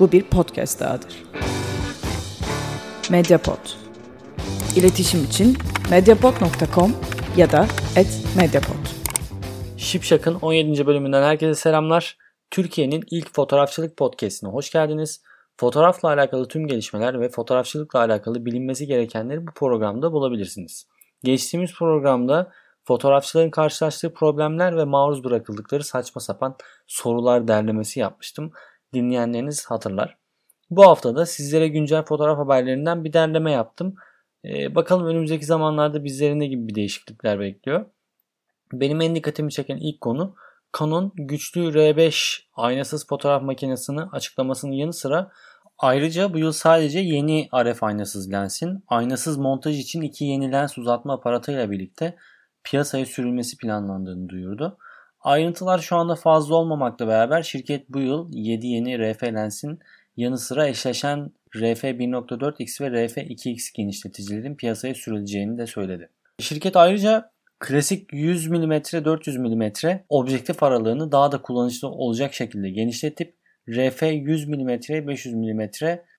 Bu 0.00 0.12
bir 0.12 0.22
podcast 0.22 0.80
dahadır. 0.80 1.22
Mediapod. 3.10 3.58
İletişim 4.76 5.24
için 5.24 5.56
mediapod.com 5.90 6.94
ya 7.36 7.52
da 7.52 7.66
@mediapod. 8.36 8.86
Şipşak'ın 9.76 10.34
17. 10.34 10.86
bölümünden 10.86 11.22
herkese 11.22 11.54
selamlar. 11.54 12.18
Türkiye'nin 12.50 13.04
ilk 13.10 13.34
fotoğrafçılık 13.34 13.96
podcastine 13.96 14.50
hoş 14.50 14.70
geldiniz. 14.70 15.22
Fotoğrafla 15.56 16.08
alakalı 16.08 16.48
tüm 16.48 16.66
gelişmeler 16.66 17.20
ve 17.20 17.28
fotoğrafçılıkla 17.28 17.98
alakalı 17.98 18.44
bilinmesi 18.44 18.86
gerekenleri 18.86 19.46
bu 19.46 19.50
programda 19.50 20.12
bulabilirsiniz. 20.12 20.86
Geçtiğimiz 21.24 21.74
programda 21.74 22.52
fotoğrafçıların 22.84 23.50
karşılaştığı 23.50 24.14
problemler 24.14 24.76
ve 24.76 24.84
maruz 24.84 25.24
bırakıldıkları 25.24 25.84
saçma 25.84 26.20
sapan 26.20 26.56
sorular 26.86 27.48
derlemesi 27.48 28.00
yapmıştım. 28.00 28.52
Dinleyenleriniz 28.94 29.66
hatırlar. 29.66 30.16
Bu 30.70 30.86
hafta 30.86 31.16
da 31.16 31.26
sizlere 31.26 31.68
güncel 31.68 32.04
fotoğraf 32.04 32.38
haberlerinden 32.38 33.04
bir 33.04 33.12
derleme 33.12 33.52
yaptım. 33.52 33.94
Ee, 34.44 34.74
bakalım 34.74 35.06
önümüzdeki 35.06 35.46
zamanlarda 35.46 36.04
bizleri 36.04 36.38
ne 36.38 36.46
gibi 36.46 36.68
bir 36.68 36.74
değişiklikler 36.74 37.40
bekliyor. 37.40 37.86
Benim 38.72 39.00
en 39.00 39.14
dikkatimi 39.14 39.52
çeken 39.52 39.76
ilk 39.76 40.00
konu 40.00 40.34
Canon 40.78 41.12
güçlü 41.14 41.60
R5 41.60 42.40
aynasız 42.54 43.06
fotoğraf 43.06 43.42
makinesini 43.42 44.02
açıklamasının 44.02 44.72
yanı 44.72 44.92
sıra 44.92 45.30
ayrıca 45.78 46.34
bu 46.34 46.38
yıl 46.38 46.52
sadece 46.52 46.98
yeni 46.98 47.48
RF 47.54 47.82
aynasız 47.82 48.32
lensin 48.32 48.84
aynasız 48.88 49.36
montaj 49.36 49.78
için 49.78 50.02
iki 50.02 50.24
yeni 50.24 50.52
lens 50.52 50.78
uzatma 50.78 51.14
aparatıyla 51.14 51.70
birlikte 51.70 52.16
piyasaya 52.64 53.06
sürülmesi 53.06 53.56
planlandığını 53.56 54.28
duyurdu. 54.28 54.78
Ayrıntılar 55.20 55.78
şu 55.78 55.96
anda 55.96 56.14
fazla 56.14 56.54
olmamakla 56.54 57.08
beraber 57.08 57.42
şirket 57.42 57.88
bu 57.88 58.00
yıl 58.00 58.28
7 58.32 58.66
yeni 58.66 58.98
RF 58.98 59.22
lensin 59.22 59.78
yanı 60.16 60.38
sıra 60.38 60.68
eşleşen 60.68 61.30
RF 61.56 61.84
1.4x 61.84 62.80
ve 62.80 63.06
RF 63.06 63.16
2x 63.16 63.74
genişleticilerin 63.74 64.54
piyasaya 64.54 64.94
sürüleceğini 64.94 65.58
de 65.58 65.66
söyledi. 65.66 66.08
Şirket 66.40 66.76
ayrıca 66.76 67.30
klasik 67.58 68.12
100 68.12 68.48
mm 68.48 68.72
400 69.04 69.36
mm 69.36 69.70
objektif 70.08 70.62
aralığını 70.62 71.12
daha 71.12 71.32
da 71.32 71.42
kullanışlı 71.42 71.88
olacak 71.88 72.34
şekilde 72.34 72.70
genişletip 72.70 73.36
RF 73.68 74.02
100 74.02 74.48
mm 74.48 74.68
500 74.68 75.34
mm 75.34 75.60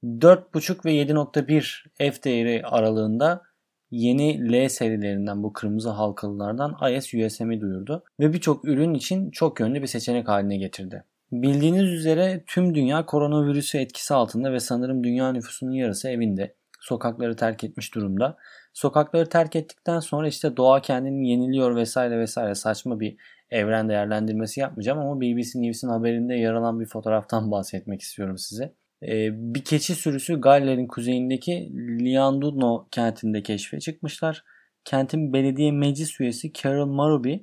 4.5 0.04 0.86
ve 0.86 0.92
7.1 0.92 2.12
f 2.12 2.24
değeri 2.24 2.66
aralığında 2.66 3.42
yeni 3.92 4.52
L 4.52 4.70
serilerinden 4.70 5.44
bu 5.44 5.54
kırmızı 5.54 5.90
halkalılardan 5.90 6.94
IS 6.94 7.14
USM'i 7.14 7.62
duyurdu 7.62 8.04
ve 8.20 8.34
birçok 8.34 8.66
ürün 8.66 8.94
için 8.94 9.32
çok 9.32 9.60
yönlü 9.60 9.82
bir 9.82 9.88
seçenek 9.88 10.28
haline 10.28 10.58
getirdi. 10.58 11.04
Bildiğiniz 11.32 11.90
üzere 11.90 12.44
tüm 12.48 12.76
dünya 12.76 13.06
koronavirüsü 13.06 13.78
etkisi 13.78 14.14
altında 14.14 14.54
ve 14.54 14.60
sanırım 14.60 15.04
dünya 15.04 15.32
nüfusunun 15.32 15.72
yarısı 15.72 16.10
evinde. 16.10 16.56
Sokakları 16.80 17.36
terk 17.36 17.64
etmiş 17.64 17.96
durumda. 17.96 18.38
Sokakları 18.74 19.30
terk 19.30 19.56
ettikten 19.56 20.00
sonra 20.00 20.28
işte 20.28 20.58
doğa 20.58 20.82
kendini 20.82 21.30
yeniliyor 21.30 21.76
vesaire 21.76 22.20
vesaire 22.20 22.56
saçma 22.56 23.00
bir 23.00 23.18
evren 23.50 23.90
değerlendirmesi 23.90 24.60
yapmayacağım 24.60 25.00
ama 25.00 25.22
BBC 25.22 25.62
News'in 25.62 25.90
haberinde 25.90 26.36
yer 26.36 26.54
alan 26.54 26.80
bir 26.80 26.86
fotoğraftan 26.86 27.52
bahsetmek 27.52 28.02
istiyorum 28.02 28.38
size. 28.38 28.74
Ee, 29.04 29.30
bir 29.32 29.64
keçi 29.64 29.96
sürüsü 29.96 30.42
Galler'in 30.42 30.88
kuzeyindeki 30.88 31.72
Lianduno 32.00 32.88
kentinde 32.92 33.44
keşfe 33.44 33.80
çıkmışlar. 33.80 34.44
Kentin 34.86 35.34
belediye 35.34 35.72
meclis 35.72 36.22
üyesi 36.22 36.54
Carol 36.54 36.86
Maruby 36.86 37.36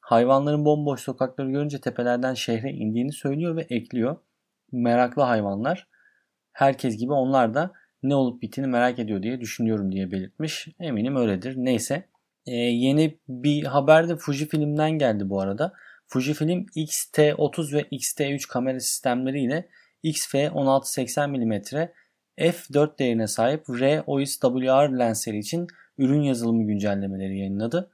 hayvanların 0.00 0.64
bomboş 0.64 1.00
sokakları 1.00 1.50
görünce 1.50 1.80
tepelerden 1.80 2.34
şehre 2.34 2.70
indiğini 2.70 3.12
söylüyor 3.12 3.56
ve 3.56 3.66
ekliyor. 3.70 4.16
Meraklı 4.72 5.22
hayvanlar. 5.22 5.88
Herkes 6.52 6.96
gibi 6.96 7.12
onlar 7.12 7.54
da 7.54 7.72
ne 8.02 8.14
olup 8.14 8.42
bittiğini 8.42 8.70
merak 8.70 8.98
ediyor 8.98 9.22
diye 9.22 9.40
düşünüyorum 9.40 9.92
diye 9.92 10.10
belirtmiş. 10.10 10.68
Eminim 10.80 11.16
öyledir. 11.16 11.54
Neyse. 11.56 12.08
Ee, 12.46 12.54
yeni 12.54 13.18
bir 13.28 13.64
haber 13.64 14.08
de 14.08 14.16
Fujifilm'den 14.16 14.90
geldi 14.90 15.30
bu 15.30 15.40
arada. 15.40 15.72
Fujifilm 16.06 16.66
X-T30 16.74 17.72
ve 17.72 17.82
X-T3 17.90 18.48
kamera 18.48 18.80
sistemleriyle 18.80 19.68
XF 20.02 20.34
1680 20.34 21.30
mm 21.30 21.52
f4 22.38 22.98
değerine 22.98 23.26
sahip 23.26 23.64
R-OIS-WR 23.70 24.98
lensleri 24.98 25.38
için 25.38 25.66
ürün 25.98 26.22
yazılımı 26.22 26.66
güncellemeleri 26.66 27.38
yayınladı. 27.38 27.90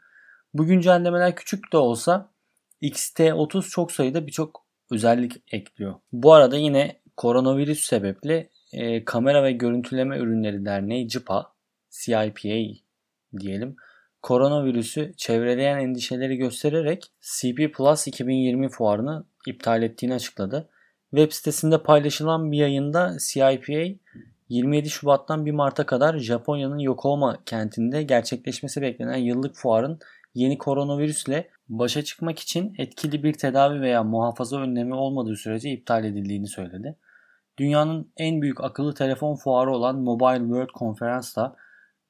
Bu 0.54 0.66
güncellemeler 0.66 1.36
küçük 1.36 1.72
de 1.72 1.76
olsa 1.76 2.30
XT30 2.82 3.68
çok 3.68 3.92
sayıda 3.92 4.26
birçok 4.26 4.66
özellik 4.90 5.42
ekliyor. 5.52 5.94
Bu 6.12 6.32
arada 6.32 6.56
yine 6.56 7.00
koronavirüs 7.16 7.86
sebeple 7.86 8.50
e, 8.72 9.04
Kamera 9.04 9.44
ve 9.44 9.52
Görüntüleme 9.52 10.18
Ürünleri 10.18 10.64
Derneği 10.64 11.08
CIPA, 11.08 11.52
CIPA 11.90 12.74
diyelim, 13.38 13.76
koronavirüsü 14.22 15.12
çevreleyen 15.16 15.78
endişeleri 15.78 16.36
göstererek 16.36 17.04
CP 17.20 17.74
Plus 17.74 18.06
2020 18.06 18.68
fuarını 18.68 19.24
iptal 19.46 19.82
ettiğini 19.82 20.14
açıkladı. 20.14 20.70
Web 21.16 21.32
sitesinde 21.32 21.78
paylaşılan 21.82 22.52
bir 22.52 22.58
yayında 22.58 23.16
CIPA 23.28 23.98
27 24.48 24.90
Şubat'tan 24.90 25.46
1 25.46 25.50
Mart'a 25.50 25.86
kadar 25.86 26.18
Japonya'nın 26.18 26.78
Yokohama 26.78 27.38
kentinde 27.46 28.02
gerçekleşmesi 28.02 28.82
beklenen 28.82 29.16
yıllık 29.16 29.54
fuarın 29.56 29.98
yeni 30.34 30.58
koronavirüsle 30.58 31.48
başa 31.68 32.04
çıkmak 32.04 32.38
için 32.38 32.74
etkili 32.78 33.22
bir 33.22 33.32
tedavi 33.32 33.80
veya 33.80 34.02
muhafaza 34.04 34.60
önlemi 34.60 34.94
olmadığı 34.94 35.36
sürece 35.36 35.70
iptal 35.70 36.04
edildiğini 36.04 36.46
söyledi. 36.46 36.96
Dünyanın 37.58 38.12
en 38.16 38.42
büyük 38.42 38.64
akıllı 38.64 38.94
telefon 38.94 39.34
fuarı 39.34 39.70
olan 39.70 39.98
Mobile 39.98 40.44
World 40.44 40.78
Conference 40.78 41.28
da 41.36 41.56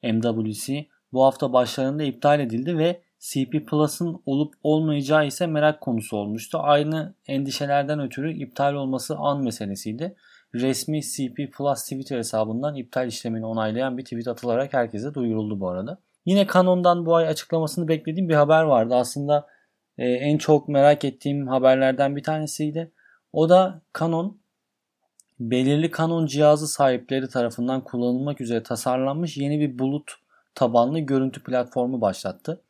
MWC 0.03 0.87
bu 1.13 1.23
hafta 1.23 1.53
başlarında 1.53 2.03
iptal 2.03 2.39
edildi 2.39 2.77
ve 2.77 3.01
CP 3.19 3.65
Plus'ın 3.67 4.21
olup 4.25 4.53
olmayacağı 4.63 5.27
ise 5.27 5.47
merak 5.47 5.81
konusu 5.81 6.17
olmuştu. 6.17 6.59
Aynı 6.61 7.13
endişelerden 7.27 7.99
ötürü 7.99 8.33
iptal 8.33 8.73
olması 8.73 9.17
an 9.17 9.43
meselesiydi. 9.43 10.15
Resmi 10.55 11.01
CP 11.01 11.53
Plus 11.57 11.83
Twitter 11.83 12.17
hesabından 12.17 12.75
iptal 12.75 13.07
işlemini 13.07 13.45
onaylayan 13.45 13.97
bir 13.97 14.03
tweet 14.03 14.27
atılarak 14.27 14.73
herkese 14.73 15.13
duyuruldu 15.13 15.59
bu 15.59 15.69
arada. 15.69 15.97
Yine 16.25 16.47
Canon'dan 16.53 17.05
bu 17.05 17.15
ay 17.15 17.27
açıklamasını 17.27 17.87
beklediğim 17.87 18.29
bir 18.29 18.35
haber 18.35 18.63
vardı. 18.63 18.95
Aslında 18.95 19.47
e, 19.97 20.09
en 20.09 20.37
çok 20.37 20.67
merak 20.67 21.05
ettiğim 21.05 21.47
haberlerden 21.47 22.15
bir 22.15 22.23
tanesiydi. 22.23 22.91
O 23.33 23.49
da 23.49 23.81
Canon 23.99 24.37
belirli 25.39 25.91
Canon 25.97 26.25
cihazı 26.25 26.67
sahipleri 26.67 27.29
tarafından 27.29 27.81
kullanılmak 27.81 28.41
üzere 28.41 28.63
tasarlanmış 28.63 29.37
yeni 29.37 29.59
bir 29.59 29.79
bulut 29.79 30.11
tabanlı 30.55 30.99
görüntü 30.99 31.43
platformu 31.43 32.01
başlattı. 32.01 32.61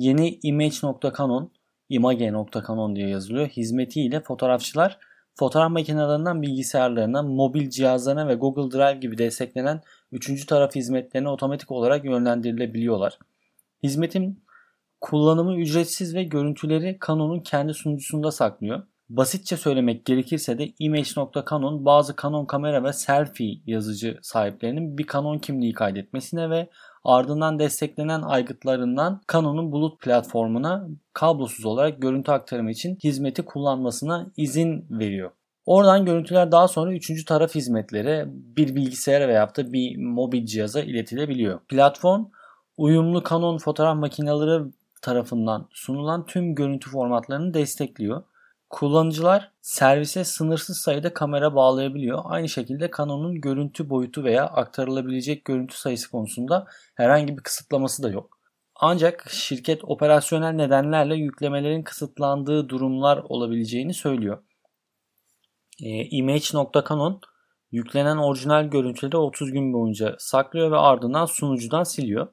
Yeni 0.00 0.38
image.canon, 0.42 1.52
image.canon 1.88 2.96
diye 2.96 3.08
yazılıyor. 3.08 3.48
Hizmetiyle 3.48 4.20
fotoğrafçılar 4.20 4.98
fotoğraf 5.34 5.70
makinelerinden 5.70 6.42
bilgisayarlarına, 6.42 7.22
mobil 7.22 7.70
cihazlarına 7.70 8.28
ve 8.28 8.34
Google 8.34 8.78
Drive 8.78 8.98
gibi 8.98 9.18
desteklenen 9.18 9.80
üçüncü 10.12 10.46
taraf 10.46 10.74
hizmetlerine 10.74 11.28
otomatik 11.28 11.70
olarak 11.70 12.04
yönlendirilebiliyorlar. 12.04 13.18
Hizmetin 13.82 14.44
kullanımı 15.00 15.56
ücretsiz 15.56 16.14
ve 16.14 16.22
görüntüleri 16.22 16.98
Canon'un 17.06 17.40
kendi 17.40 17.74
sunucusunda 17.74 18.30
saklıyor. 18.30 18.82
Basitçe 19.08 19.56
söylemek 19.56 20.04
gerekirse 20.04 20.58
de 20.58 20.72
image.canon 20.78 21.84
bazı 21.84 22.14
Canon 22.22 22.46
kamera 22.46 22.84
ve 22.84 22.92
selfie 22.92 23.60
yazıcı 23.66 24.18
sahiplerinin 24.22 24.98
bir 24.98 25.06
Canon 25.06 25.38
kimliği 25.38 25.72
kaydetmesine 25.72 26.50
ve 26.50 26.68
ardından 27.04 27.58
desteklenen 27.58 28.22
aygıtlarından 28.22 29.20
Canon'un 29.32 29.72
bulut 29.72 30.00
platformuna 30.00 30.88
kablosuz 31.12 31.64
olarak 31.64 32.02
görüntü 32.02 32.32
aktarımı 32.32 32.70
için 32.70 32.98
hizmeti 33.04 33.42
kullanmasına 33.42 34.26
izin 34.36 34.86
veriyor. 34.90 35.30
Oradan 35.66 36.04
görüntüler 36.04 36.52
daha 36.52 36.68
sonra 36.68 36.92
üçüncü 36.92 37.24
taraf 37.24 37.54
hizmetlere 37.54 38.24
bir 38.28 38.74
bilgisayara 38.74 39.28
veya 39.28 39.56
da 39.56 39.72
bir 39.72 39.96
mobil 39.96 40.46
cihaza 40.46 40.80
iletilebiliyor. 40.80 41.60
Platform 41.68 42.24
uyumlu 42.76 43.24
Canon 43.30 43.58
fotoğraf 43.58 43.96
makineleri 43.96 44.64
tarafından 45.02 45.68
sunulan 45.70 46.26
tüm 46.26 46.54
görüntü 46.54 46.90
formatlarını 46.90 47.54
destekliyor. 47.54 48.22
Kullanıcılar 48.70 49.52
servise 49.60 50.24
sınırsız 50.24 50.78
sayıda 50.78 51.14
kamera 51.14 51.54
bağlayabiliyor. 51.54 52.22
Aynı 52.24 52.48
şekilde 52.48 52.90
Canon'un 52.98 53.40
görüntü 53.40 53.90
boyutu 53.90 54.24
veya 54.24 54.44
aktarılabilecek 54.44 55.44
görüntü 55.44 55.76
sayısı 55.76 56.10
konusunda 56.10 56.66
herhangi 56.94 57.36
bir 57.36 57.42
kısıtlaması 57.42 58.02
da 58.02 58.08
yok. 58.10 58.38
Ancak 58.74 59.30
şirket 59.30 59.84
operasyonel 59.84 60.52
nedenlerle 60.52 61.14
yüklemelerin 61.16 61.82
kısıtlandığı 61.82 62.68
durumlar 62.68 63.16
olabileceğini 63.28 63.94
söylüyor. 63.94 64.42
E, 65.82 66.04
Image.canon 66.04 67.20
yüklenen 67.70 68.16
orijinal 68.16 68.64
görüntüleri 68.64 69.16
30 69.16 69.52
gün 69.52 69.72
boyunca 69.72 70.16
saklıyor 70.18 70.70
ve 70.70 70.76
ardından 70.76 71.26
sunucudan 71.26 71.84
siliyor. 71.84 72.28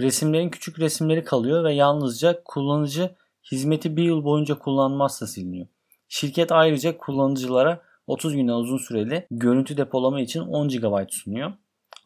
Resimlerin 0.00 0.50
küçük 0.50 0.78
resimleri 0.78 1.24
kalıyor 1.24 1.64
ve 1.64 1.74
yalnızca 1.74 2.42
kullanıcı 2.44 3.14
hizmeti 3.52 3.96
bir 3.96 4.02
yıl 4.02 4.24
boyunca 4.24 4.58
kullanmazsa 4.58 5.26
siliniyor. 5.26 5.66
Şirket 6.08 6.52
ayrıca 6.52 6.98
kullanıcılara 6.98 7.82
30 8.06 8.36
günden 8.36 8.52
uzun 8.52 8.78
süreli 8.78 9.26
görüntü 9.30 9.76
depolama 9.76 10.20
için 10.20 10.40
10 10.40 10.68
GB 10.68 11.10
sunuyor. 11.10 11.52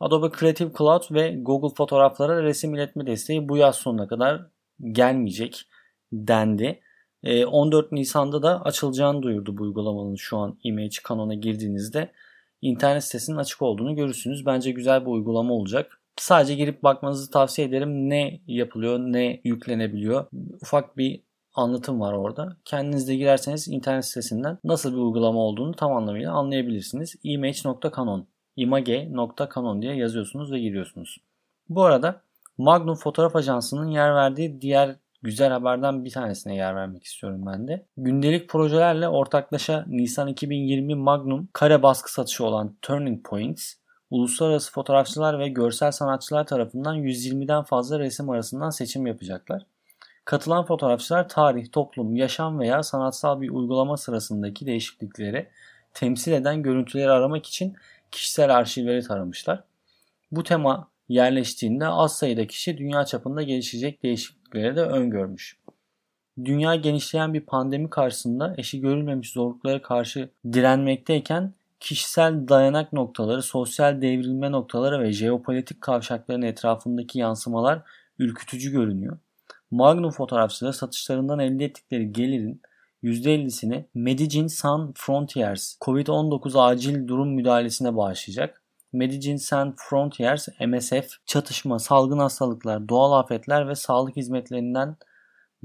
Adobe 0.00 0.38
Creative 0.38 0.73
Cloud 0.79 1.02
ve 1.11 1.37
Google 1.43 1.75
fotoğraflara 1.75 2.43
resim 2.43 2.75
iletme 2.75 3.06
desteği 3.06 3.49
bu 3.49 3.56
yaz 3.56 3.76
sonuna 3.76 4.08
kadar 4.08 4.46
gelmeyecek 4.93 5.64
dendi. 6.12 6.81
14 7.46 7.93
Nisan'da 7.93 8.43
da 8.43 8.64
açılacağını 8.64 9.23
duyurdu 9.23 9.58
bu 9.58 9.62
uygulamanın 9.62 10.14
şu 10.14 10.37
an 10.37 10.58
Image 10.64 10.96
Canon'a 11.08 11.35
girdiğinizde 11.35 12.12
internet 12.62 13.05
sitesinin 13.05 13.37
açık 13.37 13.62
olduğunu 13.62 13.94
görürsünüz. 13.94 14.46
Bence 14.46 14.70
güzel 14.70 15.00
bir 15.00 15.11
uygulama 15.11 15.55
olacak. 15.55 16.00
Sadece 16.17 16.55
girip 16.55 16.82
bakmanızı 16.82 17.31
tavsiye 17.31 17.69
ederim. 17.69 18.11
Ne 18.11 18.40
yapılıyor, 18.46 18.99
ne 18.99 19.40
yüklenebiliyor. 19.44 20.26
Ufak 20.62 20.96
bir 20.96 21.23
anlatım 21.58 22.00
var 22.00 22.12
orada. 22.12 22.56
Kendiniz 22.64 23.08
de 23.08 23.16
girerseniz 23.16 23.69
internet 23.69 24.05
sitesinden 24.05 24.58
nasıl 24.64 24.93
bir 24.93 24.99
uygulama 24.99 25.38
olduğunu 25.38 25.75
tam 25.75 25.93
anlamıyla 25.93 26.32
anlayabilirsiniz. 26.32 27.16
image.canon 27.22 28.26
image.canon 28.56 29.82
diye 29.82 29.96
yazıyorsunuz 29.96 30.52
ve 30.52 30.58
giriyorsunuz. 30.58 31.19
Bu 31.69 31.82
arada 31.82 32.20
Magnum 32.58 32.94
Fotoğraf 32.94 33.37
Ajansı'nın 33.37 33.87
yer 33.87 34.14
verdiği 34.14 34.60
diğer 34.60 34.96
güzel 35.22 35.52
haberden 35.52 36.05
bir 36.05 36.10
tanesine 36.10 36.56
yer 36.56 36.76
vermek 36.76 37.05
istiyorum 37.05 37.43
ben 37.46 37.69
de. 37.69 37.87
Gündelik 37.96 38.49
projelerle 38.49 39.08
ortaklaşa 39.08 39.84
Nisan 39.88 40.28
2020 40.28 40.94
Magnum 40.94 41.49
kare 41.52 41.82
baskı 41.82 42.12
satışı 42.12 42.44
olan 42.44 42.76
Turning 42.82 43.26
Points, 43.26 43.75
uluslararası 44.11 44.72
fotoğrafçılar 44.72 45.38
ve 45.38 45.49
görsel 45.49 45.93
sanatçılar 45.93 46.46
tarafından 46.46 46.96
120'den 46.96 47.62
fazla 47.62 47.99
resim 47.99 48.31
arasından 48.31 48.70
seçim 48.70 49.06
yapacaklar. 49.06 49.62
Katılan 50.28 50.64
fotoğrafçılar 50.64 51.28
tarih, 51.28 51.72
toplum, 51.72 52.16
yaşam 52.16 52.60
veya 52.60 52.82
sanatsal 52.82 53.40
bir 53.40 53.50
uygulama 53.50 53.96
sırasındaki 53.96 54.66
değişiklikleri 54.66 55.48
temsil 55.94 56.32
eden 56.32 56.62
görüntüleri 56.62 57.10
aramak 57.10 57.46
için 57.46 57.76
kişisel 58.10 58.56
arşivleri 58.56 59.02
taramışlar. 59.02 59.64
Bu 60.32 60.42
tema 60.42 60.88
yerleştiğinde 61.08 61.86
az 61.86 62.19
sayıda 62.19 62.46
kişi 62.46 62.78
dünya 62.78 63.04
çapında 63.04 63.42
gelişecek 63.42 64.02
değişiklikleri 64.02 64.76
de 64.76 64.82
öngörmüş. 64.82 65.58
Dünya 66.44 66.75
genişleyen 66.75 67.34
bir 67.34 67.40
pandemi 67.40 67.90
karşısında 67.90 68.54
eşi 68.58 68.80
görülmemiş 68.80 69.32
zorluklara 69.32 69.82
karşı 69.82 70.30
direnmekteyken 70.52 71.54
kişisel 71.80 72.48
dayanak 72.48 72.92
noktaları, 72.92 73.42
sosyal 73.42 74.02
devrilme 74.02 74.52
noktaları 74.52 75.00
ve 75.02 75.12
jeopolitik 75.12 75.80
kavşakların 75.80 76.42
etrafındaki 76.42 77.19
yansımalar 77.19 77.82
ürkütücü 78.19 78.72
görünüyor. 78.72 79.19
Magnum 79.70 80.10
fotoğrafçıları 80.10 80.72
satışlarından 80.72 81.38
elde 81.38 81.64
ettikleri 81.64 82.12
gelirin 82.12 82.62
%50'sini 83.02 83.84
Medicine 83.94 84.48
Sans 84.48 84.90
Frontiers 84.94 85.76
COVID-19 85.80 86.60
acil 86.60 87.08
durum 87.08 87.34
müdahalesine 87.34 87.96
bağışlayacak. 87.96 88.62
Medicine 88.92 89.38
Sans 89.38 89.74
Frontiers 89.76 90.48
MSF 90.66 91.26
çatışma, 91.26 91.78
salgın 91.78 92.18
hastalıklar, 92.18 92.88
doğal 92.88 93.12
afetler 93.12 93.68
ve 93.68 93.74
sağlık 93.74 94.16
hizmetlerinden 94.16 94.96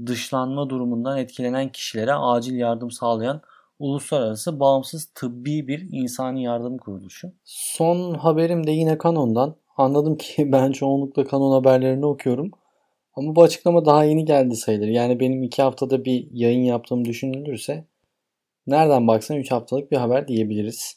dışlanma 0.06 0.70
durumundan 0.70 1.18
etkilenen 1.18 1.68
kişilere 1.68 2.14
acil 2.14 2.54
yardım 2.54 2.90
sağlayan 2.90 3.40
uluslararası 3.78 4.60
bağımsız 4.60 5.04
tıbbi 5.14 5.68
bir 5.68 5.88
insani 5.92 6.42
yardım 6.42 6.78
kuruluşu. 6.78 7.32
Son 7.44 8.14
haberim 8.14 8.66
de 8.66 8.70
yine 8.70 8.98
Canon'dan. 9.02 9.56
Anladım 9.76 10.16
ki 10.16 10.52
ben 10.52 10.72
çoğunlukla 10.72 11.28
Canon 11.28 11.52
haberlerini 11.52 12.06
okuyorum. 12.06 12.50
Ama 13.14 13.36
bu 13.36 13.42
açıklama 13.42 13.84
daha 13.84 14.04
yeni 14.04 14.24
geldi 14.24 14.56
sayılır. 14.56 14.88
Yani 14.88 15.20
benim 15.20 15.42
iki 15.42 15.62
haftada 15.62 16.04
bir 16.04 16.28
yayın 16.32 16.62
yaptığım 16.62 17.04
düşünülürse 17.04 17.84
nereden 18.66 19.08
baksan 19.08 19.36
3 19.36 19.50
haftalık 19.50 19.92
bir 19.92 19.96
haber 19.96 20.28
diyebiliriz. 20.28 20.96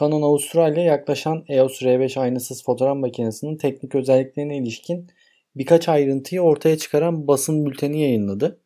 Canon 0.00 0.22
Avustralya 0.22 0.84
yaklaşan 0.84 1.44
EOS 1.48 1.82
R5 1.82 2.20
aynasız 2.20 2.64
fotoğraf 2.64 2.96
makinesinin 2.96 3.56
teknik 3.56 3.94
özelliklerine 3.94 4.58
ilişkin 4.58 5.10
birkaç 5.56 5.88
ayrıntıyı 5.88 6.40
ortaya 6.40 6.78
çıkaran 6.78 7.28
basın 7.28 7.66
bülteni 7.66 8.00
yayınladı. 8.02 8.60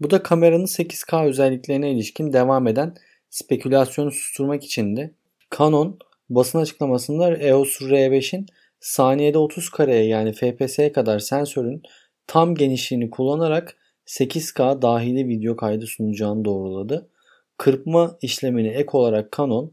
Bu 0.00 0.10
da 0.10 0.22
kameranın 0.22 0.66
8K 0.66 1.26
özelliklerine 1.26 1.92
ilişkin 1.92 2.32
devam 2.32 2.66
eden 2.66 2.94
spekülasyonu 3.30 4.10
susturmak 4.10 4.64
içindi. 4.64 5.14
Canon 5.58 5.98
basın 6.30 6.58
açıklamasında 6.58 7.36
EOS 7.36 7.80
R5'in 7.80 8.46
saniyede 8.84 9.38
30 9.38 9.68
kareye 9.68 10.06
yani 10.06 10.32
FPS'ye 10.32 10.92
kadar 10.92 11.18
sensörün 11.18 11.82
tam 12.26 12.54
genişliğini 12.54 13.10
kullanarak 13.10 13.76
8K 14.06 14.82
dahili 14.82 15.28
video 15.28 15.56
kaydı 15.56 15.86
sunacağını 15.86 16.44
doğruladı. 16.44 17.10
Kırpma 17.58 18.18
işlemini 18.22 18.68
ek 18.68 18.88
olarak 18.92 19.32
Canon 19.36 19.72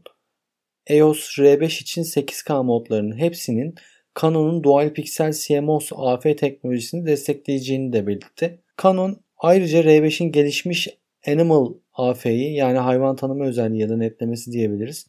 EOS 0.86 1.38
R5 1.38 1.82
için 1.82 2.02
8K 2.02 2.64
modlarının 2.64 3.16
hepsinin 3.16 3.74
Canon'un 4.20 4.64
Dual 4.64 4.92
Pixel 4.92 5.32
CMOS 5.32 5.90
AF 5.96 6.22
teknolojisini 6.22 7.06
destekleyeceğini 7.06 7.92
de 7.92 8.06
belirtti. 8.06 8.58
Canon 8.82 9.16
ayrıca 9.38 9.80
R5'in 9.80 10.32
gelişmiş 10.32 10.88
Animal 11.26 11.74
AF'yi 11.94 12.54
yani 12.54 12.78
hayvan 12.78 13.16
tanıma 13.16 13.44
özelliği 13.44 13.80
ya 13.80 13.88
da 13.88 13.96
netlemesi 13.96 14.52
diyebiliriz. 14.52 15.06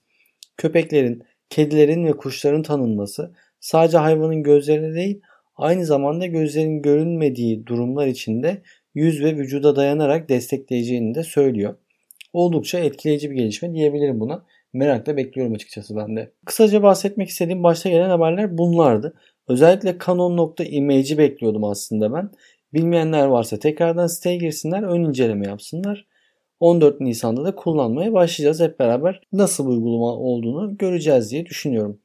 Köpeklerin, 0.57 1.23
kedilerin 1.49 2.05
ve 2.05 2.11
kuşların 2.11 2.63
tanınması 2.63 3.33
sadece 3.63 3.97
hayvanın 3.97 4.43
gözlerine 4.43 4.95
değil 4.95 5.21
aynı 5.55 5.85
zamanda 5.85 6.25
gözlerin 6.25 6.81
görünmediği 6.81 7.65
durumlar 7.65 8.07
içinde 8.07 8.61
yüz 8.95 9.23
ve 9.23 9.35
vücuda 9.37 9.75
dayanarak 9.75 10.29
destekleyeceğini 10.29 11.15
de 11.15 11.23
söylüyor. 11.23 11.75
Oldukça 12.33 12.79
etkileyici 12.79 13.31
bir 13.31 13.35
gelişme 13.35 13.73
diyebilirim 13.73 14.19
buna. 14.19 14.45
Merakla 14.73 15.17
bekliyorum 15.17 15.53
açıkçası 15.53 15.95
ben 15.95 16.15
de. 16.15 16.31
Kısaca 16.45 16.83
bahsetmek 16.83 17.29
istediğim 17.29 17.63
başta 17.63 17.89
gelen 17.89 18.09
haberler 18.09 18.57
bunlardı. 18.57 19.13
Özellikle 19.47 19.97
Canon.image'i 20.05 21.17
bekliyordum 21.17 21.63
aslında 21.63 22.13
ben. 22.13 22.29
Bilmeyenler 22.73 23.25
varsa 23.25 23.59
tekrardan 23.59 24.07
siteye 24.07 24.37
girsinler, 24.37 24.83
ön 24.83 25.03
inceleme 25.03 25.47
yapsınlar. 25.47 26.05
14 26.59 27.01
Nisan'da 27.01 27.45
da 27.45 27.55
kullanmaya 27.55 28.13
başlayacağız 28.13 28.59
hep 28.59 28.79
beraber. 28.79 29.21
Nasıl 29.33 29.65
bir 29.65 29.71
uygulama 29.71 30.05
olduğunu 30.05 30.77
göreceğiz 30.77 31.31
diye 31.31 31.45
düşünüyorum. 31.45 31.99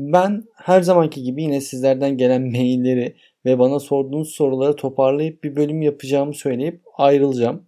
Ben 0.00 0.44
her 0.54 0.82
zamanki 0.82 1.22
gibi 1.22 1.42
yine 1.42 1.60
sizlerden 1.60 2.16
gelen 2.16 2.42
mailleri 2.50 3.16
ve 3.44 3.58
bana 3.58 3.80
sorduğunuz 3.80 4.28
soruları 4.30 4.76
toparlayıp 4.76 5.44
bir 5.44 5.56
bölüm 5.56 5.82
yapacağımı 5.82 6.34
söyleyip 6.34 6.82
ayrılacağım. 6.96 7.66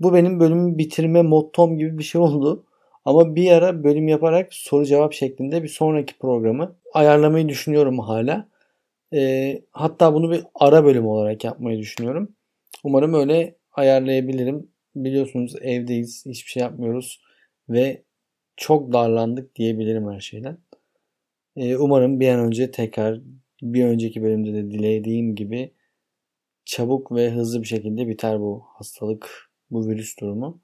Bu 0.00 0.14
benim 0.14 0.40
bölümü 0.40 0.78
bitirme 0.78 1.22
mottom 1.22 1.78
gibi 1.78 1.98
bir 1.98 2.02
şey 2.02 2.20
oldu. 2.20 2.64
Ama 3.04 3.34
bir 3.34 3.50
ara 3.50 3.84
bölüm 3.84 4.08
yaparak 4.08 4.54
soru 4.54 4.86
cevap 4.86 5.12
şeklinde 5.12 5.62
bir 5.62 5.68
sonraki 5.68 6.18
programı 6.18 6.76
ayarlamayı 6.94 7.48
düşünüyorum 7.48 7.98
hala. 7.98 8.48
E, 9.14 9.62
hatta 9.72 10.14
bunu 10.14 10.30
bir 10.30 10.44
ara 10.54 10.84
bölüm 10.84 11.06
olarak 11.06 11.44
yapmayı 11.44 11.78
düşünüyorum. 11.78 12.36
Umarım 12.84 13.14
öyle 13.14 13.56
ayarlayabilirim. 13.72 14.70
Biliyorsunuz 14.96 15.56
evdeyiz, 15.62 16.26
hiçbir 16.26 16.50
şey 16.50 16.62
yapmıyoruz 16.62 17.20
ve 17.68 18.02
çok 18.56 18.92
darlandık 18.92 19.56
diyebilirim 19.56 20.12
her 20.12 20.20
şeyden. 20.20 20.58
E, 21.60 21.76
umarım 21.76 22.20
bir 22.20 22.28
an 22.28 22.40
önce 22.40 22.70
tekrar 22.70 23.20
bir 23.62 23.84
önceki 23.84 24.22
bölümde 24.22 24.52
de 24.52 24.70
dilediğim 24.70 25.34
gibi 25.34 25.74
çabuk 26.64 27.12
ve 27.12 27.30
hızlı 27.30 27.62
bir 27.62 27.66
şekilde 27.66 28.08
biter 28.08 28.40
bu 28.40 28.64
hastalık, 28.78 29.50
bu 29.70 29.88
virüs 29.88 30.18
durumu. 30.20 30.60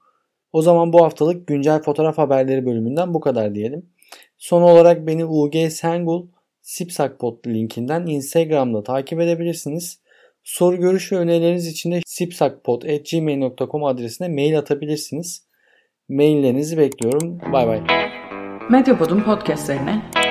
O 0.51 0.61
zaman 0.61 0.93
bu 0.93 1.03
haftalık 1.03 1.47
güncel 1.47 1.81
fotoğraf 1.81 2.17
haberleri 2.17 2.65
bölümünden 2.65 3.13
bu 3.13 3.19
kadar 3.19 3.55
diyelim. 3.55 3.89
Son 4.37 4.61
olarak 4.61 5.07
beni 5.07 5.25
UG 5.25 5.55
Sengul 5.69 6.27
Sipsakpot 6.61 7.47
linkinden 7.47 8.05
Instagram'da 8.05 8.83
takip 8.83 9.19
edebilirsiniz. 9.19 9.99
Soru, 10.43 10.77
görüş 10.77 11.11
ve 11.11 11.17
önerileriniz 11.17 11.67
için 11.67 11.91
de 11.91 12.01
sipsakpot.gmail.com 12.05 13.83
adresine 13.83 14.27
mail 14.27 14.57
atabilirsiniz. 14.57 15.47
Maillerinizi 16.09 16.77
bekliyorum. 16.77 17.39
Bay 17.53 17.67
bay. 17.67 17.81
Medyapod'un 18.69 19.21
podcastlerine 19.21 20.16